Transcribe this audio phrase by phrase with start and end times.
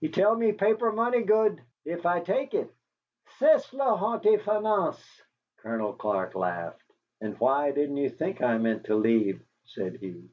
[0.00, 2.68] "He tell me paper money good if I take it.
[3.38, 5.22] C'est la haute finance!"
[5.58, 6.82] Colonel Clark laughed.
[7.20, 10.28] "And why didn't you think I meant to leave?" said he.